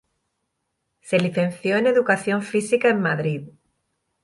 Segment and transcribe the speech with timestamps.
[1.01, 3.43] Se licenció en Educación Física en Madrid.